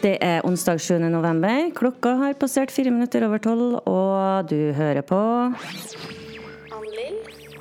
Det 0.00 0.14
er 0.24 0.40
onsdag 0.48 0.78
7. 0.80 0.94
november. 1.12 1.66
Klokka 1.76 2.14
har 2.22 2.36
passert 2.40 2.72
fire 2.72 2.88
minutter 2.88 3.20
over 3.26 3.42
tolv, 3.44 3.74
og 3.84 4.48
du 4.48 4.72
hører 4.72 5.04
på 5.04 5.18
Ann-Lill, 6.72 7.18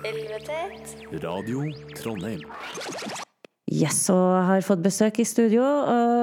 Elvetet, 0.07 0.95
Radio 1.19 1.65
Trondheim. 1.99 2.39
Yes, 3.67 3.99
og 4.13 4.39
har 4.47 4.63
fått 4.63 4.79
besøk 4.87 5.19
i 5.19 5.27
studio. 5.27 5.67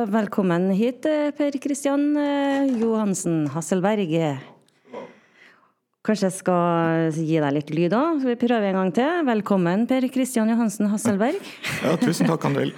Velkommen 0.09 0.71
hit, 0.73 1.05
eh, 1.05 1.37
Per 1.37 1.61
Kristian 1.61 2.17
eh, 2.17 2.65
Johansen 2.81 3.45
Hasselberg. 3.53 4.17
Kanskje 6.07 6.29
jeg 6.29 6.35
skal 6.37 7.17
gi 7.19 7.39
deg 7.43 7.55
litt 7.57 7.71
lyd 7.75 7.95
òg? 7.99 8.21
Vi 8.23 8.37
prøver 8.39 8.69
en 8.69 8.77
gang 8.79 8.91
til. 8.95 9.25
Velkommen, 9.27 9.89
Per 9.91 10.05
Kristian 10.15 10.53
Johansen 10.53 10.87
Hasselberg. 10.93 11.41
Ja, 11.83 11.97
tusen 11.99 12.31
takk, 12.31 12.47
Andel. 12.47 12.71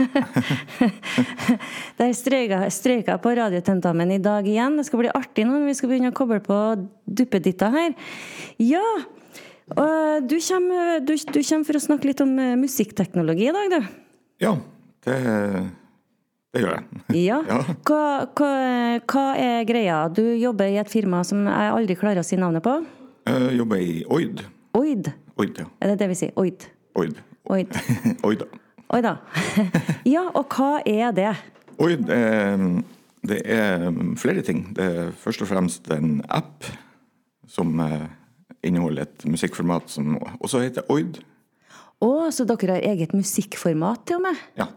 Der 1.98 2.14
strøyka 2.16 2.70
jeg 2.70 3.20
på 3.20 3.34
radiotentamen 3.36 4.14
i 4.16 4.20
dag 4.24 4.48
igjen. 4.48 4.80
Det 4.80 4.86
skal 4.88 5.02
bli 5.02 5.12
artig 5.12 5.44
nå 5.44 5.58
når 5.58 5.68
vi 5.68 5.76
skal 5.76 5.92
begynne 5.92 6.14
å 6.14 6.16
koble 6.16 6.40
på 6.44 6.56
duppeditta 7.04 7.68
her. 7.74 7.92
Ja, 8.64 8.84
og 9.76 10.24
du 10.24 10.38
kommer, 10.48 11.00
du, 11.04 11.12
du 11.12 11.40
kommer 11.42 11.68
for 11.68 11.76
å 11.76 11.84
snakke 11.84 12.08
litt 12.08 12.24
om 12.24 12.32
eh, 12.40 12.56
musikkteknologi 12.56 13.50
i 13.50 13.56
dag, 13.58 13.74
du. 13.74 13.96
Ja, 14.40 14.54
det, 15.04 15.18
det 16.56 16.64
gjør 16.64 16.78
jeg. 16.78 17.02
Ja. 17.28 17.42
Ja. 17.44 17.60
Hva, 17.84 18.04
hva, 18.32 18.52
hva 19.04 19.26
er 19.36 19.68
greia? 19.68 20.06
Du 20.08 20.24
jobber 20.24 20.72
i 20.72 20.80
et 20.80 20.88
firma 20.88 21.20
som 21.28 21.44
jeg 21.44 21.74
aldri 21.74 21.98
klarer 22.00 22.24
å 22.24 22.26
si 22.26 22.40
navnet 22.40 22.64
på. 22.64 22.80
Jeg 23.28 23.58
jobber 23.58 23.76
i 23.76 24.04
Oid. 24.08 24.40
Oid. 24.78 25.08
Oid, 25.36 25.58
ja. 25.60 25.66
Er 25.82 25.90
det 25.90 25.98
det 26.00 26.06
vi 26.08 26.16
sier? 26.16 26.30
Oid. 26.40 26.64
Oid. 26.96 27.18
Oid. 27.52 27.74
Oida. 28.26 28.46
Oida. 28.88 29.16
Ja, 30.14 30.22
og 30.32 30.54
hva 30.54 30.78
er 30.88 31.12
det? 31.12 31.34
Oid 31.82 32.08
er, 32.08 32.64
det 33.28 33.42
er 33.44 33.84
flere 34.16 34.44
ting. 34.46 34.64
Det 34.76 34.86
er 34.86 35.12
først 35.12 35.44
og 35.44 35.50
fremst 35.50 35.90
en 35.92 36.22
app 36.32 36.64
som 37.48 37.76
eh, 37.84 38.08
inneholder 38.64 39.04
et 39.04 39.28
musikkformat 39.28 39.92
som 39.92 40.16
også 40.40 40.64
heter 40.64 40.88
Oid. 40.92 41.20
Å, 42.00 42.10
så 42.32 42.48
dere 42.48 42.78
har 42.78 42.90
eget 42.94 43.12
musikkformat 43.12 44.08
til 44.08 44.22
og 44.22 44.28
med? 44.30 44.42
Ja. 44.56 44.70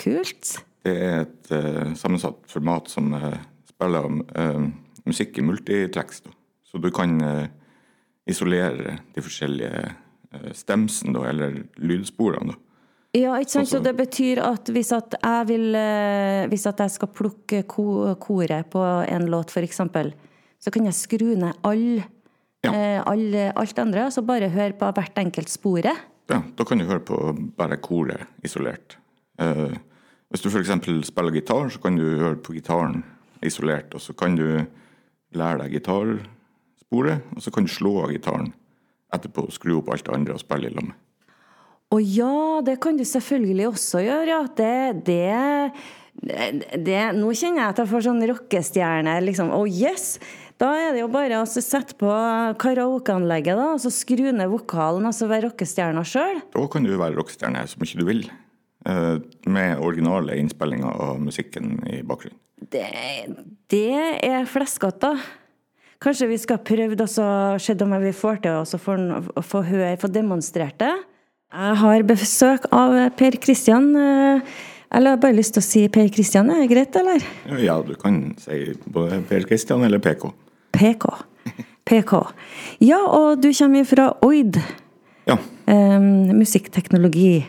Kult. 0.00 0.56
Det 0.86 0.96
er 0.96 1.24
et 1.26 1.52
uh, 1.52 1.92
sammensatt 1.98 2.40
format 2.48 2.88
som 2.88 3.12
uh, 3.12 3.34
spiller 3.68 4.06
uh, 4.08 4.68
musikk 5.04 5.36
i 5.36 5.44
multitracks. 5.44 6.22
Så 6.70 6.78
du 6.78 6.86
kan 6.94 7.18
eh, 7.20 7.48
isolere 8.30 8.98
de 9.14 9.22
forskjellige 9.24 9.84
uh, 9.90 10.50
stemsene, 10.56 11.14
da, 11.18 11.26
eller 11.30 11.62
lydsporene. 11.82 12.54
Da. 12.54 12.58
Ja, 13.18 13.34
ikke 13.42 13.56
sant? 13.56 13.70
Så 13.72 13.80
det 13.82 13.96
betyr 13.98 14.38
at 14.44 14.70
hvis 14.70 14.92
at 14.94 15.16
jeg 15.18 15.46
vil 15.48 15.74
eh, 15.74 16.44
Hvis 16.46 16.66
at 16.70 16.78
jeg 16.78 16.92
skal 16.94 17.10
plukke 17.10 17.64
ko 17.66 18.14
koret 18.22 18.68
på 18.70 18.84
en 19.02 19.26
låt, 19.32 19.50
f.eks., 19.50 19.80
så 20.60 20.70
kan 20.70 20.86
jeg 20.86 20.94
skru 20.94 21.32
ned 21.34 21.58
all, 21.66 22.04
Ja. 22.62 22.70
eh, 22.70 23.00
all, 23.02 23.34
alt 23.56 23.78
andre, 23.82 24.04
og 24.06 24.12
så 24.14 24.22
bare 24.22 24.52
høre 24.52 24.76
på 24.78 24.92
hvert 24.94 25.18
enkelt 25.18 25.50
sporet. 25.50 25.96
Ja, 26.30 26.42
da 26.54 26.64
kan 26.68 26.78
du 26.78 26.84
høre 26.86 27.02
på 27.02 27.18
bare 27.58 27.80
koret 27.82 28.28
isolert. 28.46 28.94
Eh, 29.40 29.74
hvis 30.30 30.44
du 30.44 30.50
f.eks. 30.52 30.70
spiller 31.08 31.34
gitar, 31.34 31.70
så 31.72 31.80
kan 31.82 31.96
du 31.98 32.04
høre 32.04 32.36
på 32.36 32.54
gitaren 32.54 33.02
isolert, 33.42 33.90
og 33.96 34.04
så 34.04 34.14
kan 34.14 34.36
du 34.38 34.44
lære 35.34 35.64
deg 35.64 35.80
gitarsporet, 36.90 37.22
og 37.36 37.42
så 37.42 37.50
kan 37.50 37.64
du 37.64 37.70
slå 37.70 38.02
av 38.04 38.12
gitaren 38.12 38.52
etterpå 39.12 39.46
og 39.46 39.52
skru 39.52 39.78
opp 39.78 39.90
alt 39.90 40.04
det 40.04 40.14
andre 40.14 40.34
og 40.34 40.40
spille 40.40 40.68
i 40.68 40.74
lag 40.74 40.84
med. 40.84 40.96
Å 41.90 41.98
ja, 41.98 42.62
det 42.62 42.78
kan 42.80 42.96
du 42.96 43.04
selvfølgelig 43.04 43.68
også 43.68 44.00
gjøre, 44.04 44.28
ja. 44.30 44.42
Det, 44.46 45.04
det, 45.06 46.78
det 46.78 47.00
Nå 47.16 47.32
kjenner 47.34 47.64
jeg 47.64 47.72
at 47.72 47.80
jeg 47.82 47.90
får 47.90 48.04
sånn 48.06 48.22
rockestjerne, 48.30 49.16
liksom. 49.24 49.50
Oh 49.50 49.66
yes! 49.66 50.20
Da 50.60 50.68
er 50.76 50.92
det 50.92 51.00
jo 51.00 51.08
bare 51.10 51.40
å 51.40 51.48
sette 51.48 51.96
på 51.98 52.12
karaokeanlegget, 52.60 53.56
da, 53.56 53.72
og 53.74 53.80
så 53.82 53.90
skru 53.90 54.28
ned 54.30 54.52
vokalen, 54.52 55.08
og 55.08 55.16
så 55.16 55.26
være 55.26 55.48
rockestjerna 55.48 56.04
sjøl. 56.06 56.38
Da 56.52 56.64
kan 56.70 56.86
du 56.86 56.92
være 56.92 57.16
rockestjerne 57.16 57.64
så 57.66 57.80
mye 57.80 57.98
du 57.98 58.06
vil, 58.06 58.22
eh, 58.86 59.16
med 59.50 59.82
originale 59.82 60.36
innspillinger 60.38 60.94
av 61.08 61.18
musikken 61.24 61.80
i 61.90 62.04
bakgrunnen. 62.06 62.38
Det, 62.70 62.86
det 63.72 64.20
er 64.20 64.44
fleskete. 64.46 65.16
Kanskje 66.00 66.30
vi 66.30 66.38
skal 66.40 66.58
prøve 66.64 66.96
det, 66.96 67.04
og 67.20 67.60
se 67.60 67.74
om 67.84 67.94
vi 68.00 68.12
får 68.16 68.38
til 68.40 68.56
å 68.56 69.42
få, 69.44 69.60
høre, 69.68 69.96
få 70.00 70.08
demonstrert 70.08 70.78
det. 70.80 70.94
Jeg 71.50 71.76
har 71.82 72.04
besøk 72.08 72.64
av 72.72 72.94
Per 73.18 73.36
Kristian. 73.42 73.90
eh, 73.96 74.40
Eller 74.90 75.10
jeg 75.10 75.16
har 75.18 75.22
bare 75.22 75.36
lyst 75.36 75.54
til 75.54 75.60
å 75.60 75.66
si 75.66 75.88
Per 75.88 76.08
Kristian, 76.08 76.48
er 76.50 76.62
det 76.62 76.70
greit, 76.70 76.96
eller? 76.96 77.20
Ja, 77.62 77.82
du 77.82 77.94
kan 77.94 78.34
si 78.38 78.72
både 78.86 79.20
Per 79.28 79.44
Kristian 79.44 79.84
eller 79.84 79.98
PK. 79.98 80.32
PK. 80.72 81.04
PK. 81.84 82.12
Ja, 82.80 82.98
og 83.04 83.42
du 83.42 83.52
kommer 83.52 83.84
fra 83.84 84.16
Oid. 84.22 84.56
Ja. 85.26 85.36
Um, 85.66 86.32
musikkteknologi. 86.38 87.44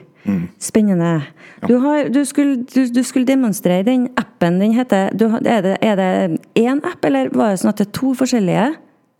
Spennende. 0.59 1.21
Du, 1.67 1.75
har, 1.81 2.09
du, 2.09 2.21
skulle, 2.25 2.55
du, 2.55 2.85
du 2.93 3.01
skulle 3.03 3.25
demonstrere 3.25 3.83
den 3.83 4.07
appen. 4.17 4.59
din 4.59 4.73
heter 4.73 5.09
du, 5.17 5.25
Er 5.45 5.61
det 5.61 5.77
er 5.81 5.95
det 5.95 6.39
én 6.55 6.81
app, 6.85 7.05
eller 7.05 7.29
var 7.33 7.51
det 7.51 7.61
sånn 7.61 7.73
at 7.73 7.81
det 7.81 7.87
er 7.87 7.91
to 7.97 8.13
forskjellige? 8.17 8.67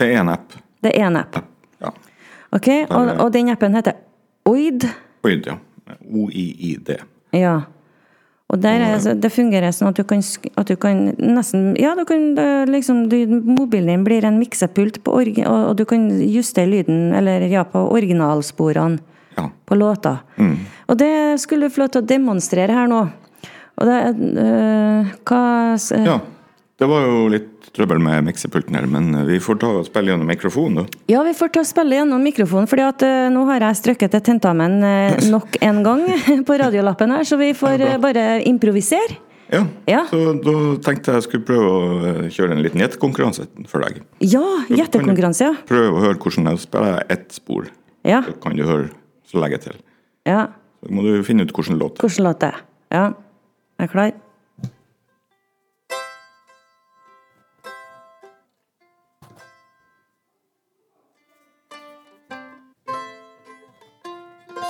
Det 0.02 0.10
er 0.12 0.22
en 0.22 0.30
app. 0.30 0.54
Det 0.82 0.94
er 0.94 1.08
én 1.08 1.18
app. 1.18 1.42
Ja. 1.82 1.94
Ok, 2.52 2.68
og, 2.90 3.14
og 3.18 3.34
den 3.34 3.50
appen 3.50 3.76
heter 3.76 3.98
Oid. 4.46 4.88
Oid, 5.24 5.46
ja. 5.46 5.58
O-i-i-d. 6.10 6.98
Ja. 7.38 7.62
Og 8.52 8.60
der 8.60 8.84
er, 8.84 9.14
det 9.16 9.32
fungerer 9.32 9.72
sånn 9.72 9.94
at 9.94 10.00
du 10.00 10.04
kan, 10.08 10.20
at 10.60 10.68
du 10.68 10.76
kan 10.76 11.14
nesten 11.16 11.72
Ja, 11.80 11.94
du 11.96 12.04
kan 12.08 12.34
liksom 12.68 13.06
du, 13.12 13.16
Mobilen 13.32 13.88
din 13.88 14.04
blir 14.04 14.26
en 14.28 14.42
miksepult, 14.42 15.00
og, 15.08 15.30
og 15.48 15.78
du 15.80 15.86
kan 15.88 16.10
justere 16.20 16.68
lyden, 16.68 17.14
eller 17.16 17.48
ja, 17.48 17.64
på 17.64 17.86
originalsporene 17.96 19.00
Ja. 19.42 19.48
på 19.66 19.78
låta. 19.80 20.20
Og 20.88 20.98
det 21.00 21.40
skulle 21.42 21.68
du 21.68 21.74
få 21.74 21.84
lov 21.86 21.96
til 21.96 22.04
å 22.04 22.10
demonstrere 22.14 22.76
her 22.78 22.92
nå. 22.92 23.02
Og 23.82 23.88
det 23.90 23.98
øh, 24.44 25.10
Hva 25.26 25.42
øh, 25.74 26.06
ja. 26.06 26.20
Det 26.82 26.88
var 26.90 27.04
jo 27.06 27.26
litt 27.30 27.50
trøbbel 27.78 28.00
med 28.02 28.26
miksepulten 28.26 28.74
her, 28.76 28.88
men 28.90 29.14
vi 29.28 29.38
får 29.40 29.60
ta 29.62 29.70
og 29.80 29.86
spille 29.86 30.12
gjennom 30.12 30.28
mikrofonen, 30.28 30.82
da. 30.82 31.02
Ja, 31.14 31.22
vi 31.24 31.34
får 31.38 31.52
ta 31.54 31.62
og 31.62 31.68
spille 31.70 32.00
gjennom 32.00 32.24
mikrofonen, 32.26 32.68
fordi 32.68 32.86
at 32.88 33.06
øh, 33.06 33.28
nå 33.34 33.44
har 33.52 33.68
jeg 33.68 33.80
strøkket 33.84 34.16
til 34.16 34.24
tentamen 34.32 34.80
nok 35.36 35.60
en 35.62 35.84
gang 35.86 36.08
på 36.48 36.58
radiolappen 36.64 37.14
her, 37.16 37.28
så 37.28 37.38
vi 37.42 37.52
får 37.58 37.86
Ja, 37.86 38.00
bare 38.02 38.26
improvisere. 38.50 39.20
Ja. 39.52 39.66
Ja. 39.86 40.06
Så 40.10 40.20
da 40.40 40.54
tenkte 40.86 41.18
jeg 41.18 41.26
skulle 41.28 41.46
prøve 41.48 41.70
å 41.70 41.80
eh, 42.08 42.28
kjøre 42.32 42.56
en 42.56 42.62
liten 42.64 42.82
gjettekonkurranse 42.82 43.48
for 43.68 43.84
deg. 43.84 44.00
Ja, 44.24 44.44
gjettekonkurranse, 44.72 45.50
ja. 45.50 45.58
Prøv 45.68 45.98
å 45.98 46.04
høre 46.06 46.20
hvordan 46.22 46.48
jeg 46.54 46.62
spiller 46.64 47.04
ett 47.12 47.28
spor. 47.36 47.68
Ja. 48.08 48.22
Så 48.26 48.38
kan 48.42 48.56
du 48.56 48.64
høre, 48.66 48.88
så 49.32 49.40
legger 49.40 49.58
jeg 49.62 49.68
til. 49.70 49.86
ja. 50.30 50.42
Så 50.82 50.90
må 50.98 51.04
du 51.06 51.22
finne 51.24 51.46
ut 51.46 51.52
hvordan 51.54 51.78
låt 51.78 51.94
det 51.94 52.02
er. 52.02 52.08
Hvordan 52.08 52.26
låt 52.26 52.40
det? 52.42 52.54
Ja. 52.92 53.04
Er 53.80 53.90
klar? 53.92 54.12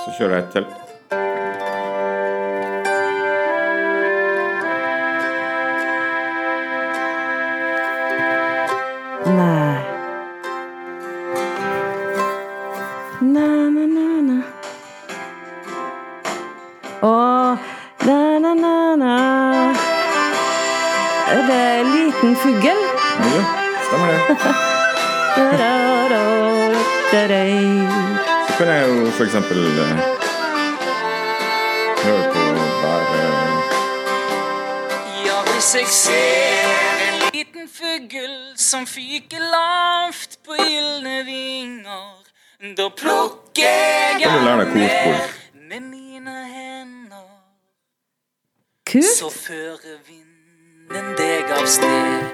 Så 0.04 0.14
kjører 0.18 0.36
jeg 0.38 0.44
et 0.44 0.54
til. 0.56 0.81
Hvis 35.62 35.74
jeg 35.74 35.86
ser 35.88 37.12
en 37.12 37.20
liten 37.34 37.68
fugl 37.70 38.32
som 38.56 38.86
fyker 38.86 39.38
lavt 39.38 40.38
på 40.46 40.56
gylne 40.58 41.20
vinger, 41.24 42.24
da 42.78 42.88
plukker 42.98 44.18
jeg 44.18 44.32
ned 44.74 45.22
med 45.68 45.80
mine 45.80 46.36
hender. 46.50 47.30
Kult. 48.90 49.06
Så 49.18 49.30
fører 49.30 50.02
vinden 50.08 51.14
deg 51.16 51.54
av 51.54 51.66
sted. 51.66 52.26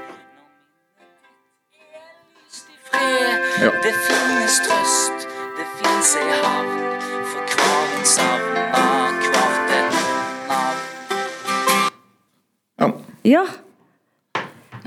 Ja. 3.60 3.70
Det 3.84 3.96
finnes 4.08 4.60
trøst, 4.64 5.32
det 5.58 5.72
finnes 5.76 6.16
ei 6.16 6.28
havn 6.40 6.87
Ja. 13.28 13.42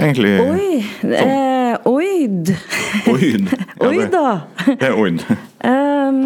Egentlig 0.01 0.31
Oi! 0.41 0.79
Eh, 1.13 1.75
oid! 1.85 2.49
Oid. 3.11 3.51
Ja, 3.51 3.87
Oi 3.89 4.07
da! 4.09 4.23
Det 4.65 4.87
er 4.87 4.95
oid. 4.97 5.21
um, 5.67 6.21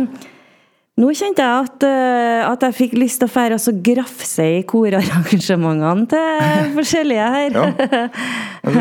nå 1.01 1.09
kjente 1.17 1.43
jeg 1.43 1.65
at, 1.65 1.83
eh, 1.83 2.43
at 2.47 2.63
jeg 2.63 2.77
fikk 2.77 2.93
lyst 3.01 3.19
til 3.19 3.27
å 3.27 3.33
fære 3.33 3.57
og 3.57 3.63
så 3.65 3.73
grafse 3.83 4.45
i 4.59 4.61
korarrangementene 4.69 6.07
til 6.13 6.69
forskjellige 6.77 7.25
her. 7.35 7.57
Ja. 7.59 8.05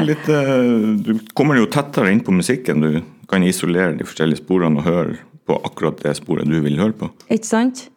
Litt, 0.06 0.30
eh, 0.30 0.70
du 1.08 1.12
kommer 1.34 1.58
jo 1.58 1.66
tettere 1.74 2.12
inn 2.14 2.22
på 2.24 2.36
musikken. 2.36 2.84
Du 2.84 3.26
kan 3.30 3.42
isolere 3.42 3.96
de 3.98 4.06
forskjellige 4.06 4.44
sporene 4.44 4.78
og 4.78 4.86
høre 4.86 5.18
på 5.48 5.58
akkurat 5.66 5.98
det 6.06 6.14
sporet 6.20 6.46
du 6.48 6.60
vil 6.64 6.78
høre 6.80 6.94
på. 7.02 7.10
Ikke 7.34 7.50
sant? 7.50 7.88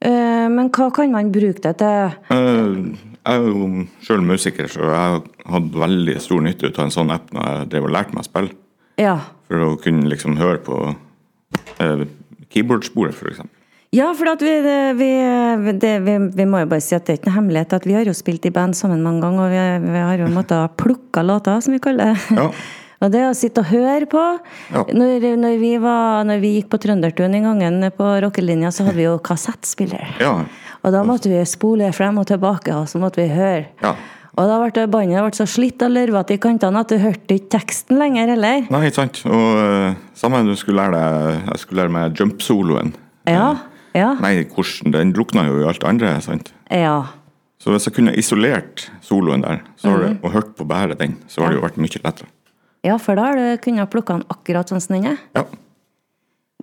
Eh, 0.00 0.48
men 0.48 0.72
hva 0.72 0.88
kan 0.96 1.12
man 1.12 1.28
bruke 1.34 1.60
det 1.68 1.76
til? 1.82 2.16
Eh, 2.32 3.09
Jeg 3.20 3.36
er 3.36 3.46
jo 3.52 3.84
sjøl 4.04 4.24
musiker, 4.24 4.68
så 4.72 4.86
jeg 4.88 5.22
hadde 5.52 5.82
veldig 5.82 6.16
stor 6.24 6.40
nytte 6.44 6.70
ut 6.70 6.78
av 6.78 6.86
en 6.86 6.94
sånn 6.94 7.12
app 7.12 7.28
når 7.36 7.48
jeg 7.50 7.70
drev 7.74 7.88
og 7.88 7.94
lærte 7.96 8.16
meg 8.16 8.24
å 8.24 8.28
spille. 8.30 8.56
Ja. 9.00 9.16
For 9.48 9.64
å 9.66 9.70
kunne 9.82 10.08
liksom 10.08 10.38
høre 10.40 10.60
på 10.64 10.78
eh, 11.84 12.06
keyboardsporet, 12.52 13.16
f.eks. 13.16 13.42
Ja, 13.92 14.12
for 14.14 14.30
at 14.30 14.42
vi, 14.46 14.52
vi, 14.94 15.10
det, 15.82 15.94
vi, 16.06 16.12
vi 16.38 16.46
må 16.46 16.62
jo 16.62 16.68
bare 16.70 16.84
si 16.84 16.94
at 16.94 17.08
det 17.08 17.16
er 17.16 17.18
ikke 17.18 17.30
noe 17.32 17.38
hemmelighet 17.40 17.72
at 17.74 17.88
vi 17.88 17.96
har 17.96 18.06
jo 18.06 18.14
spilt 18.14 18.46
i 18.46 18.52
band 18.54 18.78
sammen 18.78 19.02
mange 19.02 19.24
ganger, 19.24 19.48
og 19.48 19.50
vi, 19.50 19.88
vi 19.90 20.04
har 20.06 20.22
jo 20.22 20.28
måttet 20.30 20.76
plukke 20.78 21.24
låter, 21.26 21.58
som 21.64 21.74
vi 21.74 21.82
kaller 21.82 22.14
det. 22.14 22.38
Ja. 22.38 22.52
Og 23.00 23.12
det 23.12 23.22
å 23.24 23.32
sitte 23.36 23.62
og 23.64 23.70
høre 23.72 24.06
på 24.10 24.22
Ja. 24.74 24.84
når, 24.84 25.24
når, 25.40 25.58
vi 25.60 25.72
var, 25.80 26.24
når 26.28 26.40
vi 26.42 26.54
gikk 26.58 26.70
på 26.72 26.80
Trøndertun 26.82 27.34
en 27.34 27.48
gang 27.48 27.90
på 27.96 28.08
rockelinja, 28.26 28.70
så 28.70 28.84
hadde 28.84 28.98
vi 28.98 29.08
jo 29.08 29.18
kassettspiller. 29.24 30.16
Ja. 30.20 30.44
Og 30.84 30.92
da 30.92 31.02
måtte 31.04 31.32
vi 31.32 31.40
spole 31.48 31.90
frem 31.96 32.20
og 32.20 32.28
tilbake, 32.28 32.74
og 32.76 32.88
så 32.88 33.00
måtte 33.00 33.22
vi 33.22 33.30
høre. 33.32 33.68
ja. 33.82 33.96
Og 34.38 34.46
da 34.48 34.56
ble 34.60 34.70
det 34.72 34.86
bandet 34.92 35.24
ble 35.24 35.36
så 35.36 35.44
slitt 35.48 35.82
og 35.84 35.90
lurvete 35.92 36.36
i 36.36 36.40
kantene 36.40 36.80
at 36.80 36.92
du 36.92 37.00
hørte 37.02 37.36
ikke 37.36 37.50
teksten 37.58 37.98
lenger 38.00 38.30
heller. 38.30 38.62
Nei, 38.72 38.82
ikke 38.86 39.00
sant. 39.02 39.22
Og 39.28 39.58
uh, 39.58 39.98
samme 40.16 40.40
du 40.46 40.54
skulle 40.56 40.80
lære 40.80 40.96
deg 40.96 41.50
Jeg 41.50 41.62
skulle 41.64 41.82
lære 41.82 41.94
meg 41.96 42.20
jump-soloen. 42.20 42.94
Ja. 43.28 43.48
Ja. 43.92 44.14
Nei, 44.22 44.46
hvordan, 44.54 44.94
den 44.94 45.12
drukna 45.16 45.44
jo 45.48 45.58
i 45.60 45.66
alt 45.68 45.84
andre. 45.84 46.14
sant? 46.24 46.54
Ja. 46.70 47.10
Så 47.60 47.74
hvis 47.74 47.90
jeg 47.90 47.98
kunne 47.98 48.14
isolert 48.16 48.86
soloen 49.04 49.42
der 49.44 49.60
så 49.76 49.90
har 49.90 49.98
-hmm. 49.98 50.08
det, 50.08 50.18
og 50.22 50.32
hørt 50.32 50.56
på 50.56 50.64
bare 50.64 50.94
den, 50.94 51.18
så 51.28 51.42
har 51.42 51.50
det 51.50 51.56
jo 51.56 51.66
vært 51.66 51.76
mye 51.76 52.00
lettere. 52.04 52.28
Ja, 52.86 52.96
for 52.98 53.14
da 53.18 53.30
har 53.30 53.36
du 53.40 53.58
kunnet 53.64 53.90
plukke 53.92 54.14
den 54.18 54.24
akkurat 54.32 54.68
sånn 54.72 54.80
som 54.80 54.96
den 54.96 55.12
er. 55.14 55.18
Ja. 55.36 55.44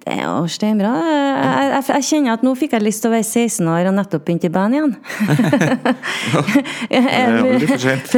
Det 0.08 0.14
er 0.14 0.22
jo 0.24 0.46
steinbra. 0.48 0.92
Jeg, 1.02 1.70
jeg, 1.74 1.84
jeg 1.90 2.04
kjenner 2.08 2.36
at 2.38 2.44
nå 2.46 2.52
fikk 2.56 2.76
jeg 2.78 2.84
lyst 2.86 3.02
til 3.04 3.10
å 3.10 3.16
være 3.16 3.26
16 3.26 3.66
år 3.74 3.88
og 3.90 3.96
nettopp 3.98 4.24
begynt 4.28 4.46
i 4.48 4.52
band 4.54 4.78
igjen. 4.78 4.94
Det 6.88 7.02
er 7.02 7.34
aldri 7.42 7.68
for 7.68 7.82
sent. 7.82 8.14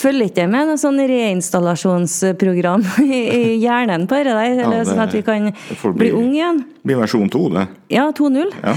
Følger 0.00 0.30
ikke 0.30 0.46
med 0.48 0.70
noe 0.70 0.78
sånn 0.80 1.00
reinstallasjonsprogram 1.10 2.86
i, 3.04 3.20
i 3.36 3.42
hjernen 3.60 4.06
på 4.08 4.20
det 4.22 4.32
der, 4.32 4.62
eller 4.64 4.78
det- 4.80 4.88
sånn 4.88 5.02
at 5.04 5.12
vi 5.18 5.22
kan 5.26 5.50
bli 5.50 5.92
bli- 6.06 6.12
ung 6.16 6.30
igjen? 6.32 6.62
Det 6.78 6.88
blir 6.92 7.02
versjon 7.02 7.28
2, 7.34 7.42
det. 7.58 7.66
Ja, 7.98 8.06
2-0. 8.16 8.54
Ja. 8.62 8.76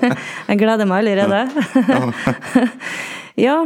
jeg 0.50 0.60
gleder 0.64 0.88
meg 0.90 1.04
allerede. 1.04 1.40
ja, 3.38 3.58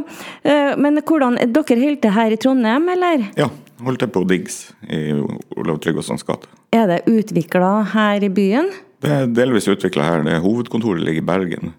eh, 0.42 0.74
men 0.76 1.00
hvordan 1.00 1.38
Dere 1.38 1.80
holder 1.80 2.00
til 2.02 2.16
her 2.18 2.34
i 2.34 2.40
Trondheim, 2.44 2.90
eller? 2.98 3.28
ja. 3.40 3.48
Holdt 3.82 4.04
til 4.04 4.10
på 4.14 4.22
Diggs 4.30 4.58
i 4.86 5.00
Olav 5.58 5.80
Tryggvasons 5.82 6.22
gate. 6.26 6.46
Er 6.74 6.86
det 6.90 7.00
utvikla 7.10 7.80
her 7.94 8.22
i 8.22 8.30
byen? 8.30 8.70
Det 9.02 9.10
er 9.10 9.26
delvis 9.34 9.66
utvikla 9.68 10.06
her. 10.06 10.22
Det 10.26 10.38
Hovedkontoret 10.44 11.02
ligger 11.02 11.22
i 11.22 11.26
Bergen. 11.26 11.74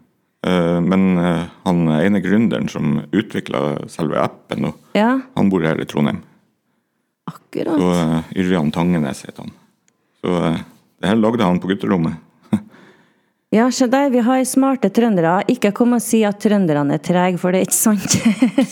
Eh, 0.46 0.80
Men 0.82 1.18
eh, 1.18 1.46
han 1.66 1.88
ene 1.96 2.22
gründeren 2.22 2.68
som 2.70 3.00
utvikla 3.12 3.88
selve 3.90 4.20
appen, 4.22 4.74
Ja, 4.94 5.20
han 5.36 5.50
bor 5.50 5.64
her 5.64 5.80
i 5.82 5.86
Trondheim. 5.86 6.22
akkurat. 7.26 7.80
Og 7.80 7.96
uh, 7.96 8.36
Yrjan 8.36 8.72
Tangenes 8.72 9.24
heter 9.26 9.46
han. 9.46 9.54
Så 10.22 10.36
eh, 10.52 10.60
det 11.02 11.10
her 11.10 11.16
lagde 11.20 11.44
han 11.44 11.60
på 11.60 11.72
gutterommet. 11.72 12.20
Ja, 13.56 13.70
se 13.72 13.88
der, 13.88 14.10
vi 14.12 14.20
har 14.20 14.42
smarte 14.44 14.90
trøndere. 14.92 15.38
Ikke 15.48 15.70
kom 15.76 15.94
og 15.96 16.02
si 16.04 16.26
at 16.28 16.42
trønderne 16.44 16.98
er 16.98 17.04
trege, 17.04 17.38
for 17.40 17.56
det 17.56 17.62
er 17.62 17.68
ikke 17.70 17.78
sant. 17.78 18.16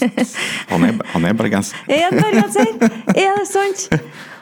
Han 0.74 0.84
er, 0.84 0.98
han 1.14 1.28
er 1.30 1.38
bergenser. 1.40 1.78
Er 1.88 2.12
det 2.12 2.20
bergenser? 2.20 2.74
Er 3.14 3.38
det 3.38 3.46
sant? 3.48 3.86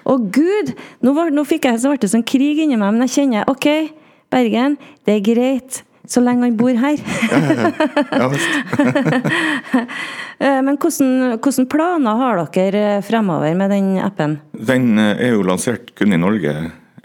Å 0.02 0.16
gud! 0.18 0.72
Nå, 1.06 1.14
var, 1.14 1.30
nå 1.36 1.44
fikk 1.46 1.68
jeg 1.70 1.82
så 1.84 1.92
ble 1.92 2.02
det 2.02 2.10
sånn 2.10 2.26
krig 2.26 2.64
inni 2.64 2.80
meg, 2.80 2.96
men 2.96 3.06
jeg 3.06 3.14
kjenner 3.20 3.50
OK, 3.52 3.68
Bergen, 4.32 4.80
det 5.06 5.20
er 5.20 5.24
greit. 5.28 5.82
Så 6.10 6.24
lenge 6.24 6.48
han 6.48 6.58
bor 6.58 6.74
her. 6.74 6.98
Ja. 8.22 8.32
Eh, 10.42 10.58
Men 10.66 10.74
hvordan, 10.82 11.36
hvordan 11.38 11.68
planer 11.70 12.18
har 12.18 12.40
dere 12.56 12.80
eh, 12.96 13.04
fremover 13.06 13.54
med 13.54 13.70
den 13.70 13.92
appen? 14.02 14.40
Den 14.58 14.96
eh, 14.98 15.20
er 15.28 15.36
jo 15.36 15.44
lansert 15.46 15.92
kun 16.00 16.16
i 16.16 16.18
Norge 16.18 16.56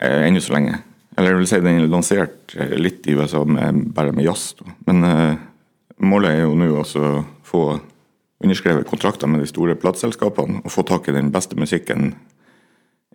ennå 0.00 0.40
så 0.40 0.54
lenge. 0.56 0.78
Eller 1.16 1.32
jeg 1.32 1.40
vil 1.40 1.50
si 1.50 1.60
den 1.64 1.80
er 1.80 1.90
lansert 1.90 2.56
eh, 2.58 2.76
litt 2.76 3.06
i 3.08 3.16
USA, 3.16 3.42
med, 3.48 3.86
bare 3.96 4.12
med 4.12 4.26
jazz. 4.26 4.54
da. 4.58 4.76
Men 4.88 5.04
eh, 5.08 5.44
målet 6.04 6.36
er 6.36 6.44
jo 6.44 6.56
nå 6.58 6.70
å 6.76 6.86
få 7.46 7.66
underskrevet 8.44 8.88
kontrakter 8.88 9.30
med 9.30 9.40
de 9.40 9.48
store 9.48 9.76
plateselskapene 9.80 10.60
og 10.64 10.72
få 10.72 10.84
tak 10.86 11.08
i 11.08 11.16
den 11.16 11.30
beste 11.32 11.56
musikken 11.56 12.10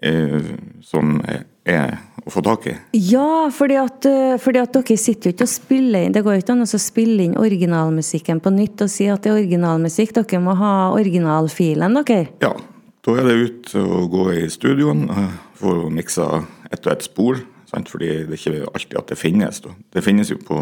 eh, 0.01 0.39
som 0.85 1.19
er, 1.29 1.43
er 1.65 1.99
å 2.25 2.33
få 2.33 2.43
tak 2.45 2.67
i. 2.71 2.75
Ja, 2.97 3.49
fordi 3.53 3.77
at, 3.81 4.07
eh, 4.09 4.35
fordi 4.41 4.63
at 4.63 4.73
dere 4.73 4.97
sitter 4.97 5.29
jo 5.29 5.35
ikke 5.35 5.47
og 5.47 5.53
spiller 5.53 6.07
inn 6.07 6.15
Det 6.15 6.23
går 6.25 6.37
jo 6.37 6.43
ikke 6.43 6.55
an 6.55 6.65
å 6.65 6.81
spille 6.81 7.27
inn 7.27 7.37
originalmusikken 7.39 8.41
på 8.41 8.53
nytt 8.55 8.85
og 8.85 8.91
si 8.93 9.07
at 9.11 9.23
det 9.23 9.31
er 9.31 9.39
originalmusikk. 9.39 10.15
Dere 10.17 10.41
må 10.43 10.57
ha 10.57 10.73
originalfilen, 10.97 12.01
dere. 12.01 12.33
Ja, 12.41 12.55
da 13.05 13.17
er 13.17 13.29
det 13.29 13.39
ut 13.45 13.75
og 13.81 14.11
gå 14.13 14.27
i 14.41 14.49
studioen, 14.53 15.07
eh, 15.09 15.39
få 15.61 15.89
miksa 15.93 16.45
ett 16.71 16.85
og 16.85 16.93
ett 16.93 17.05
spor. 17.05 17.41
Sant? 17.71 17.89
Fordi 17.91 18.09
det 18.27 18.35
er 18.35 18.39
ikke 18.39 18.65
alltid 18.67 18.97
at 18.99 19.13
det 19.13 19.19
finnes. 19.19 19.61
Da. 19.63 19.73
Det 19.95 20.03
finnes 20.03 20.31
jo 20.31 20.37
på, 20.43 20.59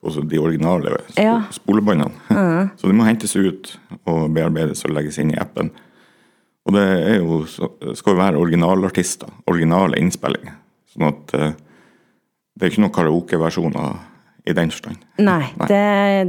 på 0.00 0.14
de 0.30 0.38
originale 0.40 0.94
sp 1.10 1.18
Ja. 1.24 1.40
spolebåndene. 1.54 2.14
Så 2.78 2.86
det 2.90 2.94
må 2.94 3.06
hentes 3.08 3.34
ut 3.36 3.74
og 4.06 4.28
bearbeides 4.34 4.84
og 4.86 4.94
legges 4.94 5.18
inn 5.18 5.34
i 5.34 5.40
appen. 5.40 5.72
Og 6.64 6.72
det 6.72 6.84
er 6.84 7.18
jo, 7.20 7.42
skal 7.44 8.14
jo 8.14 8.20
være 8.22 8.40
originalartister, 8.40 9.28
originale 9.50 9.98
innspillinger. 10.00 10.54
Sånn 10.94 11.10
at 11.10 11.34
eh, 11.36 11.52
det 12.54 12.64
er 12.64 12.72
ikke 12.72 12.84
noen 12.86 12.94
karaokeversjoner 12.94 13.98
i 14.48 14.54
den 14.56 14.70
forstand. 14.72 15.02
Nei, 15.24 15.50
det, 15.68 15.82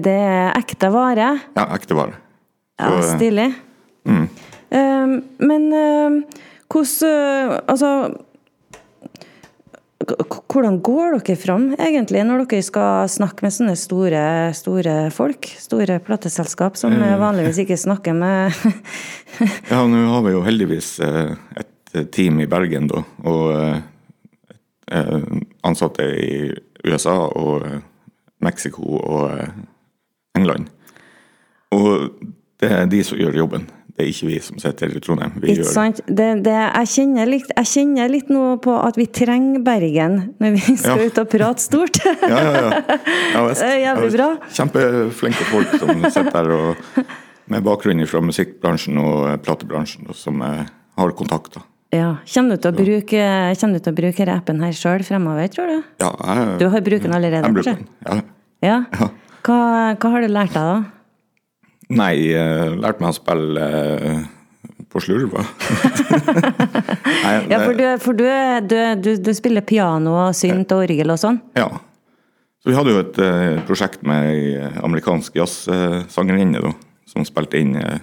det 0.04 0.16
er 0.26 0.58
ekte 0.58 0.90
vare. 0.92 1.30
Ja, 1.56 1.66
ekte 1.76 1.98
vare. 1.98 2.18
Så, 2.76 2.90
ja, 2.90 3.06
stilig. 3.16 3.48
Um, 4.06 4.26
men 5.40 5.70
um, 5.72 6.16
hvordan 6.68 7.08
uh, 7.08 7.60
Altså 7.72 7.90
hvordan 10.06 10.80
går 10.86 11.18
dere 11.20 11.36
fram, 11.40 11.68
egentlig, 11.80 12.22
når 12.28 12.46
dere 12.50 12.64
skal 12.66 13.10
snakke 13.10 13.46
med 13.46 13.54
sånne 13.56 13.76
store, 13.80 14.22
store 14.58 14.96
folk? 15.14 15.50
Store 15.60 16.00
plateselskap 16.04 16.78
som 16.80 16.94
Mm. 16.96 17.20
vanligvis 17.20 17.58
ikke 17.64 17.78
snakker 17.78 18.14
med 18.14 18.54
Ja, 19.72 19.82
nå 19.88 20.04
har 20.14 20.22
vi 20.26 20.32
jo 20.36 20.44
heldigvis 20.46 21.00
eh, 21.04 21.34
et 21.58 21.96
eh, 21.96 22.06
team 22.14 22.40
i 22.40 22.48
Bergen, 22.48 22.88
da. 22.88 23.02
Og 23.26 23.82
eh, 24.92 25.24
ansatte 25.66 26.06
i 26.22 26.54
USA 26.86 27.18
og 27.36 27.66
Mexico 28.46 29.00
og 29.02 29.42
England. 30.38 30.70
Og 31.74 32.12
det 32.62 32.72
er 32.72 32.86
de 32.92 33.02
som 33.04 33.18
gjør 33.20 33.36
jobben. 33.42 33.66
Det 33.96 34.04
er 34.04 34.10
ikke 34.12 34.28
vi 34.28 34.38
som 34.44 34.58
sitter 34.60 34.92
i 34.92 35.00
Trondheim. 35.00 35.36
Vi 35.40 35.54
Ikke 35.54 35.66
sant? 35.72 36.02
Det, 36.08 36.26
det, 36.44 36.52
jeg, 36.52 36.88
kjenner 36.92 37.30
litt, 37.32 37.52
jeg 37.56 37.70
kjenner 37.72 38.10
litt 38.12 38.32
nå 38.34 38.42
på 38.64 38.74
at 38.76 38.98
vi 39.00 39.06
trenger 39.08 39.62
Bergen 39.64 40.18
når 40.44 40.58
vi 40.58 40.76
skal 40.82 41.00
Ja. 41.00 41.06
ut 41.08 41.22
og 41.22 41.30
prate 41.32 41.64
stort. 41.64 42.02
Ja, 42.26 42.42
ja, 42.44 42.64
ja. 42.66 43.46
Det 43.48 43.70
er 43.70 43.80
jævlig 43.86 44.10
bra. 44.18 44.28
Kjempeflinke 44.58 45.48
folk 45.48 45.78
som 45.80 46.04
sitter 46.10 46.36
her 46.36 46.52
og 46.58 47.06
med 47.54 47.64
bakgrunn 47.64 48.04
fra 48.10 48.20
musikkbransjen 48.26 48.98
og 49.00 49.30
eh, 49.30 49.38
platebransjen, 49.46 50.10
og 50.12 50.18
som 50.18 50.42
eh, 50.44 50.66
har 51.00 51.16
kontakter. 51.16 51.64
Ja. 51.96 52.18
Kommer 52.34 52.58
du 52.58 52.64
til 52.66 52.74
å 52.74 52.76
bruke, 52.76 53.22
kommer 53.62 53.80
du 53.80 53.86
til 53.86 53.94
å 53.94 53.98
bruke 54.02 54.26
denne 54.26 54.40
appen 54.42 54.64
her 54.66 54.76
sjøl 54.76 55.06
fremover, 55.08 55.48
tror 55.54 55.70
du? 55.72 55.78
Ja, 56.04 56.10
jeg, 56.20 56.58
Du 56.60 56.68
har 56.74 56.84
brukt 56.84 57.06
den 57.06 57.16
allerede, 57.16 57.48
jeg 57.48 57.56
bruker 57.56 57.78
den. 57.80 57.88
Ja. 58.04 58.20
Ja. 58.66 59.10
Hva, 59.46 59.60
hva 60.02 60.12
har 60.16 60.26
du 60.26 60.32
lært 60.34 60.56
deg, 60.58 60.66
da? 60.66 60.95
Nei, 61.94 62.14
jeg 62.32 62.78
lærte 62.82 63.04
meg 63.04 63.12
å 63.12 63.18
spille 63.18 63.66
eh, 63.96 64.24
på 64.90 65.04
slurva. 65.04 65.46
Ja, 67.26 67.58
for, 67.58 67.74
du, 67.74 67.84
for 68.02 68.18
du, 68.18 68.26
du, 68.70 69.10
du, 69.18 69.32
spiller 69.34 69.64
piano 69.66 70.14
og 70.28 70.36
synt 70.38 70.70
og 70.76 70.84
orgel 70.86 71.10
og 71.14 71.18
sånn? 71.22 71.40
ja. 71.58 71.68
Så 72.66 72.72
vi 72.72 72.78
hadde 72.80 72.94
jo 72.96 73.02
et 73.04 73.18
eh, 73.22 73.60
prosjekt 73.68 74.02
med 74.10 74.28
ei 74.32 74.46
eh, 74.58 74.78
amerikansk 74.86 75.36
jazzsangerinne 75.38 76.64
da, 76.64 76.72
som 77.06 77.26
spilte 77.28 77.60
inn 77.62 77.76
uh, 77.78 78.00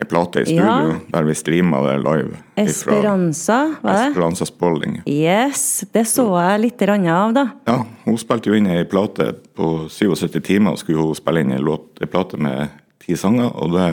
ei 0.00 0.06
plate 0.08 0.40
i 0.40 0.46
studio, 0.46 0.94
Ja. 0.94 0.94
der 1.12 1.26
vi 1.28 1.34
streama 1.36 1.82
det 1.84 1.98
live. 2.00 2.38
Esperanza, 2.56 3.76
var 3.82 3.92
det? 3.92 4.06
Esperanza 4.08 4.46
Spalding. 4.48 5.02
Yes, 5.04 5.84
det 5.92 6.06
så 6.08 6.24
jeg 6.38 6.60
litt 6.64 6.82
av, 6.88 7.34
da. 7.36 7.44
Ja, 7.66 7.84
hun 8.08 8.20
spilte 8.20 8.50
jo 8.50 8.56
inn 8.58 8.68
ei 8.70 8.84
plate 8.88 9.32
på 9.56 9.88
77 9.90 10.40
timer, 10.44 10.74
og 10.74 10.78
skulle 10.82 11.02
hun 11.02 11.16
spille 11.18 11.42
inn 11.44 11.52
ei 11.56 12.06
plate 12.10 12.38
med 12.40 12.68
ti 13.02 13.16
sanger. 13.16 13.50
Og 13.54 13.72
det, 13.76 13.88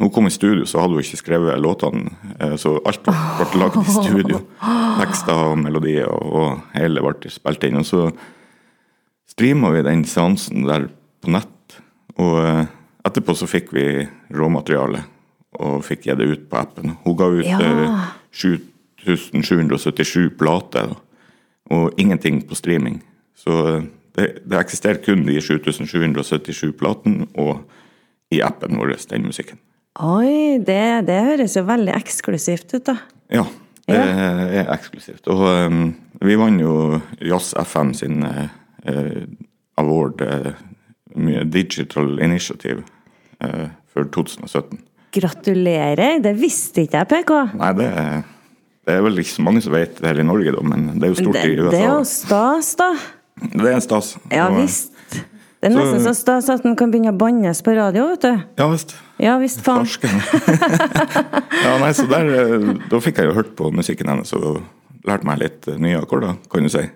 Når 0.00 0.06
hun 0.08 0.12
kom 0.14 0.26
i 0.26 0.30
studio, 0.32 0.64
så 0.64 0.80
hadde 0.80 0.94
hun 0.96 1.02
ikke 1.04 1.18
skrevet 1.20 1.60
låtene, 1.60 2.10
eh, 2.40 2.54
så 2.56 2.78
alt 2.88 3.02
ble, 3.04 3.12
ble 3.52 3.60
lagd 3.60 3.76
i 3.82 3.92
studio. 3.92 4.38
Tekster 4.96 5.36
og 5.50 5.58
melodier 5.60 6.08
og, 6.08 6.62
hele 6.72 7.02
ble 7.04 7.28
spilt 7.28 7.66
inn. 7.68 7.76
Og 7.76 7.84
så 7.84 8.06
streama 9.28 9.68
vi 9.74 9.82
den 9.84 10.04
seansen 10.08 10.64
der 10.64 10.88
på 11.20 11.28
nett. 11.34 11.76
Og 12.16 12.38
eh, 12.40 12.64
etterpå 13.04 13.36
så 13.36 13.46
fikk 13.50 13.74
vi 13.76 14.08
råmateriale 14.32 15.04
og 15.60 15.84
fikk 15.84 16.06
gitt 16.08 16.18
det 16.22 16.30
ut 16.30 16.48
på 16.48 16.56
appen. 16.56 16.96
Hun 17.04 17.16
ga 17.20 17.28
ut 17.28 17.44
Ja. 17.44 17.60
eh, 17.60 18.08
7777 18.32 20.30
plater, 20.38 20.96
og 21.70 21.92
ingenting 21.98 22.40
på 22.48 22.54
streaming. 22.54 23.02
Så 23.40 23.56
eh, 23.68 23.88
det, 24.18 24.28
det 24.44 24.60
eksisterer 24.60 25.00
kun 25.04 25.24
de 25.26 25.38
7777 25.40 26.72
platene 26.78 27.28
og 27.40 27.64
i 28.30 28.42
appen 28.46 28.78
vår, 28.78 28.94
den 29.10 29.26
musikken. 29.26 29.58
Oi, 30.00 30.60
det, 30.62 31.06
det 31.08 31.18
høres 31.26 31.56
jo 31.58 31.64
veldig 31.66 31.94
eksklusivt 31.96 32.76
ut, 32.76 32.84
da. 32.86 32.96
Ja, 33.32 33.44
det 33.90 33.98
er 33.98 34.70
eksklusivt. 34.70 35.26
Og 35.32 35.42
um, 35.66 35.80
vi 36.22 36.36
vant 36.38 36.62
jo 36.62 37.00
Jazz 37.26 37.56
FM 37.58 37.90
sin 37.98 38.22
eh, 38.22 39.24
award, 39.82 40.22
uh, 40.22 40.52
Digital 41.50 42.20
Initiative, 42.22 42.84
uh, 43.42 43.66
for 43.90 44.06
2017. 44.14 44.78
Gratulerer! 45.16 46.20
Det 46.22 46.36
visste 46.38 46.86
ikke 46.86 47.02
jeg, 47.02 47.10
PK. 47.10 47.34
Nei, 47.58 47.72
det 47.80 47.90
det 48.88 48.96
er 48.96 49.04
vel 49.04 49.20
ikke 49.22 49.34
så 49.36 49.44
mange 49.44 49.60
som 49.62 49.74
vet 49.74 49.98
det 50.00 50.08
her 50.08 50.18
i 50.22 50.26
Norge, 50.26 50.52
da, 50.54 50.62
men 50.66 50.86
det 50.96 51.06
er 51.06 51.12
jo 51.12 51.18
stort 51.20 51.36
Det, 51.36 51.46
i 51.46 51.58
USA. 51.60 51.70
det 51.70 51.80
er 51.80 51.90
jo 51.90 52.04
stas, 52.08 52.70
da. 52.80 52.88
Det 53.40 53.66
er 53.66 53.74
en 53.76 53.80
stas. 53.84 54.16
Ja 54.30 54.48
visst. 54.54 54.92
Det 55.60 55.68
er 55.68 55.74
nesten 55.76 56.00
Så- 56.00 56.06
så 56.08 56.14
stas 56.16 56.48
at 56.48 56.62
den 56.64 56.76
kan 56.76 56.90
begynne 56.90 57.12
å 57.12 57.18
bannes 57.20 57.60
på 57.62 57.74
radio, 57.76 58.06
vet 58.08 58.20
du. 58.24 58.42
Ja 58.58 58.68
visst. 58.72 58.94
Ja 59.20 59.38
visst, 59.38 59.60
faen. 59.64 59.84
Ja, 61.64 61.74
nei, 61.78 61.90
så 61.92 62.06
der, 62.08 62.30
eh, 62.32 62.68
da 62.90 63.00
fikk 63.04 63.18
jeg 63.20 63.28
jo 63.28 63.34
hørt 63.36 63.54
på 63.58 63.68
musikken 63.74 64.08
hennes 64.08 64.32
og 64.32 64.62
lært 65.06 65.24
meg 65.28 65.38
litt 65.42 65.68
eh, 65.68 65.76
nye 65.80 65.98
akkorder, 66.00 66.36
kan 66.50 66.62
du 66.64 66.68
si. 66.72 66.86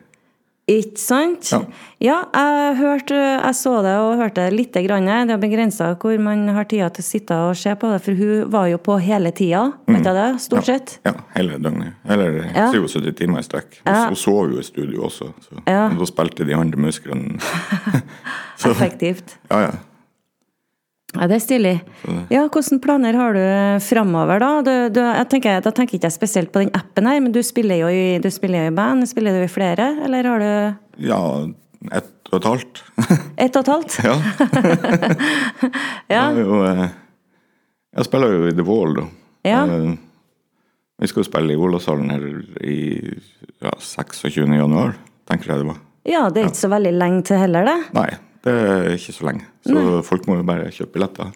Ikke 0.66 0.96
sant? 0.96 1.50
Ja. 1.52 1.58
Ja, 2.00 2.14
jeg, 2.32 2.76
hørte, 2.78 3.14
jeg 3.18 3.56
så 3.58 3.74
det 3.84 3.92
og 4.00 4.14
hørte 4.16 4.46
det 4.46 4.54
lite 4.56 4.80
grann. 4.86 5.04
Det 5.28 5.34
er 5.34 5.40
begrensa 5.42 5.90
hvor 6.00 6.16
man 6.24 6.46
har 6.56 6.64
tida 6.70 6.88
til 6.88 7.04
å 7.04 7.06
sitte 7.06 7.36
og 7.50 7.56
se 7.60 7.74
på 7.76 7.90
det, 7.92 7.98
for 8.06 8.16
hun 8.16 8.46
var 8.52 8.70
jo 8.72 8.78
på 8.80 8.96
hele 9.04 9.28
tida, 9.36 9.66
vet 9.84 10.06
du 10.06 10.10
det? 10.16 10.26
Stort 10.40 10.64
sett. 10.70 10.94
Ja, 11.04 11.12
hele 11.36 11.58
døgnet. 11.60 11.98
Eller 12.08 12.38
Ja. 12.54 12.70
77 12.72 13.12
timer 13.20 13.40
i 13.40 13.42
strekk. 13.44 13.76
Hun, 13.84 13.92
Ja. 13.92 14.08
så 14.08 14.16
sov 14.16 14.52
jo 14.54 14.58
i 14.58 14.62
studio 14.64 15.04
også, 15.04 15.32
så 15.44 15.60
Ja. 15.68 15.88
da 15.92 16.04
spilte 16.08 16.46
de 16.48 16.54
andre 16.56 16.80
musikerne 16.80 17.38
Effektivt. 18.64 19.36
Ja, 19.50 19.60
ja. 19.68 19.70
Ja, 21.14 21.26
det 21.30 21.36
er 21.36 21.42
stilig. 21.44 21.74
Ja, 22.32 22.44
Hvilke 22.50 22.78
planer 22.82 23.14
har 23.18 23.36
du 23.36 23.42
framover, 23.86 24.40
da? 24.42 24.48
Du, 24.66 24.72
du, 24.96 25.00
jeg 25.04 25.28
tenker, 25.30 25.60
da 25.62 25.70
tenker 25.74 25.96
ikke 25.98 26.08
jeg 26.10 26.16
spesielt 26.16 26.50
på 26.54 26.64
den 26.64 26.72
appen 26.74 27.06
her, 27.06 27.20
men 27.22 27.32
du 27.34 27.38
spiller 27.46 27.78
jo 27.84 27.90
i, 27.92 28.18
du 28.22 28.26
spiller 28.34 28.64
jo 28.66 28.72
i 28.72 28.74
band. 28.74 29.06
Spiller 29.10 29.36
du 29.38 29.44
i 29.46 29.50
flere, 29.52 29.92
eller 30.04 30.26
har 30.32 30.42
du 30.42 31.06
Ja, 31.10 31.20
ett 31.94 32.10
og 32.32 32.40
et 32.40 32.48
halvt. 32.50 32.82
ett 33.46 33.56
og 33.56 33.62
et 33.62 33.72
halvt? 33.74 33.98
ja. 34.02 34.16
Ja. 36.10 36.24
Jeg, 36.30 36.44
jo, 36.44 36.58
eh, 36.66 36.88
jeg 37.96 38.04
spiller 38.08 38.34
jo 38.34 38.48
i 38.50 38.54
The 38.58 38.66
Wall, 38.66 38.94
da. 38.98 39.06
Ja. 39.48 39.62
Eh, 39.70 39.94
Vi 41.02 41.08
skal 41.10 41.24
jo 41.24 41.26
spille 41.26 41.54
i 41.54 41.58
Olavshallen 41.58 42.10
her 42.12 42.22
i 42.62 42.76
ja, 43.64 43.72
26. 43.82 44.44
januar, 44.54 44.92
tenker 45.28 45.50
jeg 45.54 45.62
det 45.64 45.66
var. 45.72 45.80
Ja, 46.06 46.26
det 46.30 46.42
er 46.42 46.50
ikke 46.52 46.60
så 46.66 46.70
veldig 46.70 46.92
lenge 46.94 47.22
til 47.26 47.40
heller, 47.40 47.66
det. 47.66 47.78
Nei, 47.96 48.10
det 48.44 48.54
er 48.54 48.90
ikke 48.94 49.14
så 49.16 49.22
lenge. 49.28 49.44
Så 49.64 50.02
folk 50.04 50.26
må 50.28 50.32
jo 50.40 50.44
bare 50.46 50.72
kjøpe 50.74 50.92
billetter. 50.98 51.26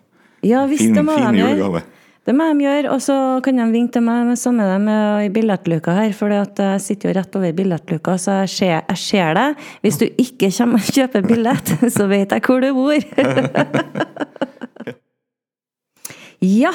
Ja 0.46 0.60
visst, 0.70 0.84
Fin, 0.84 0.94
det 0.94 1.02
må 1.06 1.12
fin 1.18 1.32
de 1.34 1.40
julegave. 1.40 1.80
Det 2.28 2.34
må 2.36 2.44
de 2.52 2.66
gjøre, 2.66 2.90
og 2.92 3.00
så 3.00 3.14
kan 3.40 3.56
de 3.56 3.64
vinke 3.72 3.94
til 3.94 4.02
meg 4.04 4.26
med 4.28 4.36
samme 4.36 4.60
det 4.68 4.76
med 4.84 5.24
i 5.24 5.30
billettluka 5.32 5.94
her, 5.96 6.12
for 6.12 6.28
jeg 6.28 6.82
sitter 6.84 7.08
jo 7.08 7.14
rett 7.16 7.32
over 7.40 7.54
billettluka, 7.56 8.18
så 8.20 8.42
jeg 8.42 8.50
ser, 8.52 8.82
jeg 8.82 8.98
ser 9.00 9.32
det. 9.38 9.46
Hvis 9.86 9.96
du 10.02 10.04
ikke 10.10 10.50
kommer 10.58 10.76
og 10.82 10.90
kjøper 10.98 11.24
billett, 11.24 11.72
så 11.96 12.04
vet 12.10 12.28
jeg 12.36 12.44
hvor 12.44 12.60
du 12.60 12.68
bor. 12.76 13.00
ja, 16.60 16.74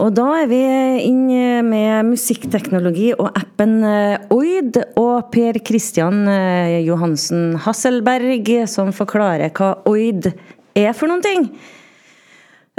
og 0.00 0.14
da 0.16 0.26
er 0.40 0.48
vi 0.48 0.60
inne 1.04 1.60
med 1.66 2.08
musikkteknologi 2.08 3.10
og 3.12 3.28
appen 3.36 3.80
eh, 3.84 4.22
Oid 4.32 4.78
og 5.00 5.28
Per 5.34 5.58
Christian 5.66 6.22
eh, 6.30 6.80
Johansen 6.86 7.58
Hasselberg, 7.60 8.48
som 8.70 8.94
forklarer 8.96 9.52
hva 9.56 9.74
Oid 9.90 10.30
er 10.78 10.96
for 10.96 11.10
noen 11.10 11.24
ting. 11.24 11.44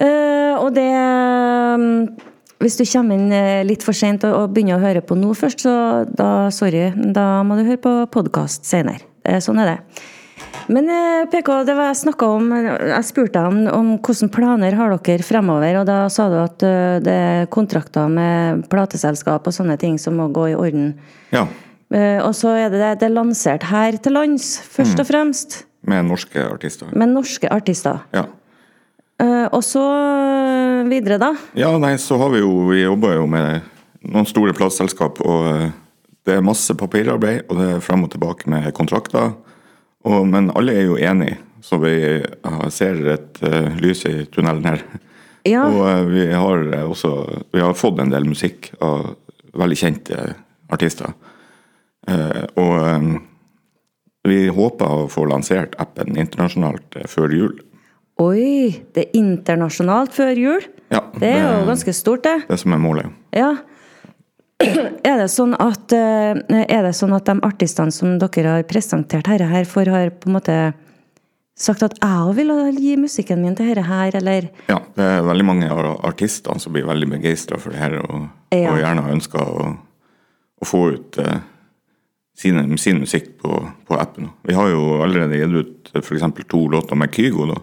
Eh, 0.02 0.54
og 0.58 0.72
det 0.74 0.88
mm, 0.90 1.94
Hvis 2.62 2.80
du 2.80 2.86
kommer 2.86 3.18
inn 3.18 3.68
litt 3.68 3.86
for 3.86 3.98
sent 3.98 4.26
og, 4.26 4.54
begynner 4.54 4.80
å 4.80 4.86
høre 4.86 5.02
på 5.06 5.18
nå 5.18 5.34
først, 5.38 5.66
så 5.66 5.76
da, 6.06 6.50
sorry, 6.54 6.90
da 6.94 7.44
må 7.46 7.58
du 7.58 7.66
høre 7.66 7.82
på 7.82 7.94
podkast 8.14 8.66
senere. 8.70 9.02
Sånn 9.42 9.62
er 9.62 9.76
det. 9.76 10.02
Men 10.70 10.90
eh, 10.92 11.24
PK, 11.32 11.50
det 11.66 11.76
var 11.78 11.90
jeg 11.90 12.02
snakka 12.04 12.28
om 12.36 12.52
Jeg 12.54 13.08
spurte 13.08 13.40
deg 13.40 13.48
om, 13.50 13.60
om 13.72 13.90
hvilke 13.98 14.30
planer 14.34 14.78
har 14.78 14.94
dere 14.94 15.26
fremover, 15.26 15.82
og 15.82 15.90
da 15.90 16.04
sa 16.14 16.28
du 16.30 16.38
at 16.42 16.64
eh, 16.68 17.00
det 17.04 17.18
er 17.26 17.50
kontrakter 17.54 18.12
med 18.12 18.68
plateselskap 18.72 19.48
og 19.48 19.56
sånne 19.56 19.80
ting 19.82 19.98
som 20.02 20.20
må 20.20 20.30
gå 20.34 20.52
i 20.52 20.58
orden. 20.58 20.94
Ja, 21.34 21.48
Eh, 21.92 22.20
og 22.24 22.32
så 22.38 22.54
er 22.56 22.70
det, 22.72 22.80
det 23.02 23.08
er 23.10 23.12
lansert 23.12 23.66
her 23.68 23.98
til 24.00 24.16
lands, 24.16 24.54
først 24.72 25.02
og 25.04 25.10
fremst, 25.10 25.58
med 25.84 26.06
norske 26.08 26.40
artister. 26.40 26.88
med 26.96 27.12
norske 27.12 27.50
artister. 27.52 28.06
Ja. 28.16 28.30
Og 29.52 29.62
så 29.62 29.82
videre, 30.90 31.20
da. 31.22 31.36
Ja, 31.54 31.76
nei, 31.78 31.92
så 32.02 32.18
har 32.18 32.32
vi 32.34 32.40
jo 32.40 32.64
Vi 32.72 32.80
jobber 32.82 33.20
jo 33.20 33.28
med 33.30 33.68
noen 34.02 34.26
store 34.26 34.54
plateselskap, 34.58 35.20
og 35.22 35.68
det 36.26 36.38
er 36.38 36.46
masse 36.46 36.74
papirarbeid, 36.74 37.44
og 37.50 37.60
det 37.60 37.68
er 37.76 37.84
frem 37.86 38.08
og 38.08 38.10
tilbake 38.16 38.50
med 38.50 38.72
kontrakter. 38.74 39.36
Og, 40.08 40.28
men 40.28 40.50
alle 40.58 40.76
er 40.76 40.88
jo 40.90 40.98
enige, 40.98 41.38
så 41.62 41.78
vi 41.82 41.96
eh, 42.22 42.68
ser 42.74 43.02
et 43.14 43.42
uh, 43.46 43.74
lys 43.82 44.06
i 44.10 44.16
tunnelen 44.34 44.66
her. 44.66 44.86
Ja. 45.48 45.66
Og 45.68 45.82
eh, 45.90 46.06
vi 46.10 46.26
har 46.34 46.64
også 46.86 47.12
Vi 47.54 47.62
har 47.62 47.78
fått 47.78 48.00
en 48.02 48.14
del 48.14 48.28
musikk 48.30 48.72
av 48.82 49.16
veldig 49.58 49.78
kjente 49.78 50.18
artister. 50.72 51.12
Og 52.56 53.18
vi 54.24 54.38
håper 54.48 54.94
å 54.96 55.10
få 55.12 55.26
lansert 55.28 55.76
appen 55.82 56.16
internasjonalt 56.16 56.96
før 57.12 57.36
jul. 57.36 57.58
Oi, 58.22 58.84
det 58.96 59.04
er 59.04 59.18
internasjonalt 59.18 60.16
før 60.16 60.40
jul. 60.40 60.66
Ja, 60.94 61.02
Det 61.20 61.28
er 61.28 61.44
jo 61.44 61.68
ganske 61.68 61.94
stort, 61.94 62.24
det. 62.24 62.48
det 62.48 62.60
som 62.62 62.74
er 62.76 62.82
målet. 62.82 63.12
Ja. 63.36 63.58
Er 65.12 65.18
det 65.24 65.28
sånn 65.34 65.56
at, 65.58 65.92
eh, 65.96 66.38
er 66.62 66.86
det 66.86 66.94
sånn 66.98 67.14
at 67.18 67.26
de 67.30 67.36
artistene 67.48 67.92
som 67.94 68.18
dere 68.22 68.56
har 68.58 68.64
presentert 68.70 69.28
her, 69.32 69.44
her 69.50 69.66
for 69.70 69.90
har 69.90 70.12
på 70.14 70.30
en 70.30 70.36
måte 70.38 70.58
sagt 71.62 71.84
at 71.86 71.98
jeg 72.00 72.26
òg 72.26 72.36
vil 72.38 72.52
gi 72.78 72.96
musikken 72.98 73.42
min 73.42 73.56
til 73.58 73.68
dette 73.70 73.84
her, 73.86 74.16
eller 74.18 74.50
Ja, 74.70 74.80
det 74.98 75.06
er 75.06 75.26
veldig 75.28 75.46
mange 75.46 75.70
av 75.70 75.82
artistene 76.08 76.60
som 76.62 76.74
blir 76.74 76.88
veldig 76.88 77.10
begeistra 77.18 77.60
for 77.62 77.74
det 77.74 77.82
her, 77.82 77.98
og, 78.02 78.30
Ja. 78.56 78.72
og 78.74 78.80
gjerne 78.82 79.12
ønsker 79.14 79.42
å, 79.42 79.68
å 80.62 80.66
få 80.66 80.82
ut 80.96 81.18
eh, 81.22 81.40
sin, 82.38 82.78
sin 82.78 83.00
musikk 83.04 83.38
på, 83.42 83.60
på 83.88 84.00
appen. 84.00 84.32
Vi 84.48 84.54
har 84.58 84.70
jo 84.72 85.02
allerede 85.04 85.38
gitt 85.38 85.54
ut 85.54 85.92
f.eks. 86.02 86.24
to 86.50 86.68
låter 86.72 86.96
med 86.98 87.14
Kygo. 87.14 87.46
da. 87.54 87.60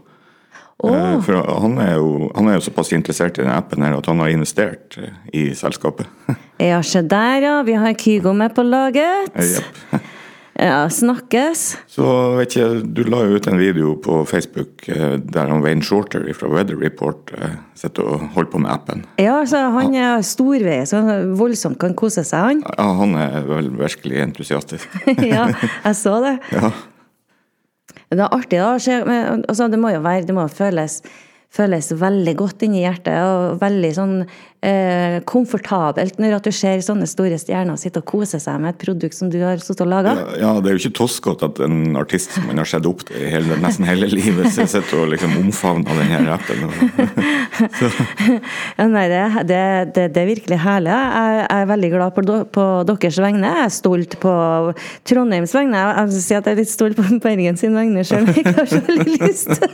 Eh, 0.85 1.15
For 1.27 1.43
han 1.61 1.79
er, 1.83 1.97
jo, 1.99 2.29
han 2.37 2.49
er 2.49 2.59
jo 2.59 2.67
såpass 2.69 2.93
interessert 2.95 3.39
i 3.39 3.43
den 3.43 3.51
appen 3.51 3.83
her 3.83 3.97
at 3.99 4.07
han 4.07 4.21
har 4.23 4.31
investert 4.31 4.99
eh, 5.01 5.17
i 5.35 5.49
selskapet. 5.59 6.07
Ja, 6.59 6.81
se 6.83 7.05
der, 7.07 7.37
ja. 7.39 7.57
Vi 7.63 7.77
har 7.79 7.93
Kygo 7.95 8.33
med 8.35 8.51
på 8.57 8.65
laget. 8.67 9.31
Yep. 9.39 10.01
Ja, 10.59 10.89
snakkes. 10.91 11.77
Så 11.87 12.05
vet 12.35 12.57
ikke, 12.57 12.81
du 12.83 13.05
la 13.07 13.21
jo 13.23 13.37
ut 13.39 13.47
en 13.47 13.61
video 13.61 13.93
på 14.03 14.25
Facebook 14.27 14.89
eh, 14.91 15.15
der 15.23 15.53
han 15.53 15.63
Wayne 15.63 15.87
Shorter 15.87 16.25
fra 16.35 16.51
Weather 16.51 16.75
Report 16.83 17.31
eh, 17.39 17.53
sitter 17.79 18.03
og 18.03 18.25
holder 18.35 18.51
på 18.51 18.63
med 18.65 18.73
appen. 18.75 19.05
Ja, 19.23 19.37
altså, 19.39 19.61
han 19.77 19.95
er 19.95 20.25
storvei, 20.27 20.81
så 20.91 21.05
voldsomt 21.39 21.79
kan 21.79 21.95
kose 21.95 22.27
seg, 22.27 22.43
han. 22.43 22.65
Ja, 22.75 22.89
han 22.99 23.15
er 23.23 23.47
vel 23.47 23.71
virkelig 23.79 24.19
entusiastisk. 24.25 24.99
ja, 25.31 25.47
jeg 25.85 25.95
så 26.01 26.19
det. 26.27 26.35
Ja. 26.51 26.73
Det 28.09 28.21
er 28.25 28.33
artig, 28.33 28.59
da. 28.59 28.73
Altså, 29.49 29.69
det 29.69 29.79
må 29.79 29.91
jo 29.93 30.01
være 30.01 30.27
Det 30.27 30.35
må 30.35 30.47
føles, 30.49 31.03
føles 31.49 31.89
veldig 31.97 32.35
godt 32.39 32.67
inni 32.67 32.83
hjertet, 32.85 33.17
og 33.25 33.59
veldig 33.63 33.91
sånn 33.97 34.15
eh, 34.61 35.19
komfortabelt 35.29 36.19
når 36.21 36.37
at 36.37 36.49
du 36.49 36.53
ser 36.55 36.83
sånne 36.85 37.09
store 37.09 37.39
stjerner 37.41 37.79
sitte 37.81 38.03
og 38.03 38.09
kose 38.11 38.41
seg 38.43 38.59
med 38.61 38.75
et 38.75 38.83
produkt 38.83 39.17
som 39.17 39.31
du 39.33 39.39
har 39.41 39.61
sittet 39.63 39.87
og 39.87 39.91
laga. 39.91 40.15
Ja, 40.39 40.53
det 40.61 40.71
er 40.71 40.77
jo 40.77 40.83
ikke 40.83 40.99
toskete 41.01 41.49
at 41.49 41.61
en 41.65 41.97
artist 41.99 42.35
som 42.37 42.47
man 42.51 42.61
har 42.61 42.69
sett 42.69 42.87
opp 42.89 43.07
til 43.09 43.25
hele, 43.33 43.57
nesten 43.63 43.89
hele 43.89 44.11
livet, 44.13 44.51
sitter 44.53 45.01
og 45.01 45.13
liksom 45.15 45.39
omfavner 45.41 46.03
den 46.03 46.13
her 46.13 46.33
appen. 46.37 46.69
Ja, 48.79 48.85
nei, 48.87 49.07
det, 49.11 49.23
det, 49.49 49.63
det, 49.97 50.05
det 50.15 50.21
er 50.21 50.29
virkelig 50.29 50.59
herlig. 50.63 50.93
Jeg, 50.93 51.39
jeg 51.41 51.63
er 51.63 51.71
veldig 51.71 51.91
glad 51.91 52.15
på, 52.15 52.37
på 52.55 52.67
deres 52.87 53.19
vegne. 53.23 53.51
Jeg 53.51 53.65
er 53.65 53.73
stolt 53.75 54.15
på 54.23 54.35
Trondheims 55.09 55.55
vegne. 55.57 55.81
Jeg 55.81 56.11
vil 56.13 56.23
si 56.23 56.37
at 56.39 56.47
jeg 56.47 56.55
er 56.55 56.61
litt 56.61 56.71
stolt 56.71 56.99
på 56.99 57.19
Bergen 57.25 57.59
sin 57.59 57.75
vegne, 57.75 58.05
selv 58.07 58.29
om 58.29 58.31
jeg 58.31 58.45
ikke 58.45 58.55
har 58.61 58.71
så 58.71 58.83
veldig 58.87 59.19
lyst. 59.25 59.67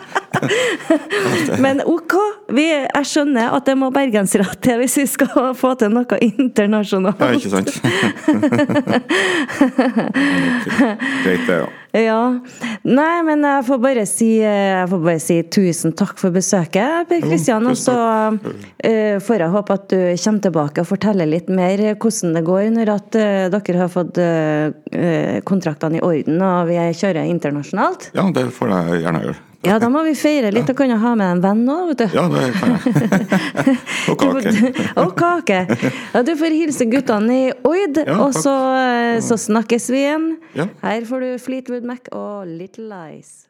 Men 1.64 1.82
OK, 1.86 2.14
vi, 2.54 2.66
jeg 2.72 3.04
skjønner 3.10 3.54
at 3.56 3.68
det 3.68 3.76
må 3.78 3.90
bergensere 3.94 4.46
til 4.64 4.82
hvis 4.82 4.98
vi 5.02 5.06
skal 5.10 5.54
få 5.58 5.74
til 5.80 5.90
noe 5.94 6.18
internasjonalt. 6.24 7.20
Ja, 7.20 7.30
ikke 7.38 7.50
sant? 7.52 7.70
Greit, 11.24 11.46
det, 11.48 11.56
ja. 11.62 11.68
Ja. 11.94 12.40
Nei, 12.82 13.22
men 13.22 13.44
jeg 13.46 13.64
får 13.68 13.78
bare 13.82 14.02
si, 14.08 14.28
får 14.90 15.02
bare 15.04 15.20
si 15.22 15.36
tusen 15.46 15.94
takk 15.94 16.18
for 16.18 16.34
besøket, 16.34 17.06
Per 17.10 17.22
Kristian. 17.22 17.68
Og 17.70 17.78
så 17.78 17.94
eh, 18.82 19.20
får 19.22 19.44
jeg 19.44 19.54
håpe 19.54 19.78
at 19.78 19.86
du 19.92 20.00
kommer 20.24 20.42
tilbake 20.48 20.82
og 20.82 20.90
forteller 20.90 21.30
litt 21.30 21.52
mer 21.52 21.84
hvordan 21.94 22.34
det 22.34 22.44
går 22.48 22.66
når 22.74 22.92
at 22.96 23.20
eh, 23.20 23.46
dere 23.54 23.82
har 23.84 23.92
fått 23.94 24.18
eh, 24.18 25.38
kontraktene 25.46 26.00
i 26.00 26.04
orden 26.04 26.42
og 26.42 26.70
vi 26.72 26.80
kjører 26.98 27.30
internasjonalt. 27.30 28.10
Ja, 28.18 28.26
det 28.34 28.48
får 28.58 28.74
jeg 28.74 29.04
gjerne 29.06 29.26
gjøre. 29.28 29.42
Ja, 29.64 29.78
da 29.80 29.88
må 29.92 30.02
vi 30.04 30.12
feire 30.18 30.50
litt. 30.52 30.66
Da 30.68 30.74
kan 30.76 30.90
jeg 30.92 31.00
ha 31.00 31.14
med 31.18 31.36
en 31.36 31.42
venn 31.44 31.62
òg, 31.72 31.92
vet 31.92 32.02
du. 32.04 32.16
Ja, 32.18 32.24
det 32.32 32.44
kan 32.58 32.74
jeg. 32.74 33.76
Og 34.12 34.20
kake. 34.20 34.72
Og 35.02 35.14
kake. 35.18 35.60
Ja, 36.12 36.22
du 36.26 36.34
får 36.40 36.56
hilse 36.58 36.88
guttene 36.90 37.38
i 37.46 37.48
Oid, 37.64 38.02
Ja, 38.04 38.18
og 38.26 38.36
så, 38.36 38.52
eh, 38.76 39.16
så 39.24 39.38
snakkes 39.40 39.88
vi 39.94 40.04
igjen. 40.04 40.28
Ja. 40.58 40.68
Her 40.84 41.08
får 41.08 41.24
du 41.24 41.32
Fleetwood 41.42 41.88
Mac 41.88 42.12
og 42.12 42.46
Little 42.50 42.90
Lies. 42.90 43.44